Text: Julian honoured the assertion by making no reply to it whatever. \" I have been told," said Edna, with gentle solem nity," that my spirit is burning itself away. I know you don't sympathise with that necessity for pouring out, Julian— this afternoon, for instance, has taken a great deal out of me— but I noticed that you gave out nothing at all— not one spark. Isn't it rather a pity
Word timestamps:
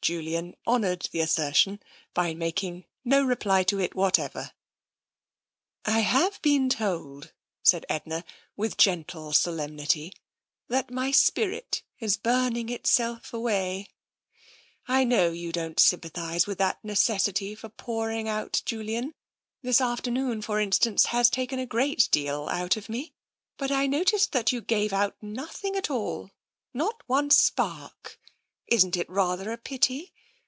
Julian 0.00 0.54
honoured 0.66 1.08
the 1.12 1.20
assertion 1.20 1.80
by 2.14 2.32
making 2.32 2.86
no 3.04 3.22
reply 3.22 3.62
to 3.64 3.78
it 3.78 3.94
whatever. 3.96 4.52
\" 4.84 5.50
I 5.84 5.98
have 6.00 6.40
been 6.40 6.70
told," 6.70 7.32
said 7.62 7.84
Edna, 7.90 8.24
with 8.56 8.78
gentle 8.78 9.34
solem 9.34 9.76
nity," 9.76 10.14
that 10.70 10.90
my 10.92 11.10
spirit 11.10 11.82
is 11.98 12.16
burning 12.16 12.70
itself 12.70 13.34
away. 13.34 13.88
I 14.86 15.04
know 15.04 15.30
you 15.30 15.50
don't 15.52 15.78
sympathise 15.80 16.46
with 16.46 16.56
that 16.56 16.82
necessity 16.82 17.54
for 17.56 17.68
pouring 17.68 18.28
out, 18.30 18.62
Julian— 18.64 19.12
this 19.64 19.80
afternoon, 19.80 20.40
for 20.40 20.58
instance, 20.60 21.06
has 21.06 21.28
taken 21.28 21.58
a 21.58 21.66
great 21.66 22.08
deal 22.10 22.48
out 22.50 22.78
of 22.78 22.88
me— 22.88 23.12
but 23.58 23.70
I 23.70 23.86
noticed 23.86 24.32
that 24.32 24.52
you 24.52 24.62
gave 24.62 24.92
out 24.94 25.16
nothing 25.20 25.76
at 25.76 25.90
all— 25.90 26.30
not 26.72 27.02
one 27.08 27.28
spark. 27.30 28.18
Isn't 28.70 28.98
it 28.98 29.08
rather 29.08 29.50
a 29.50 29.56
pity 29.56 30.12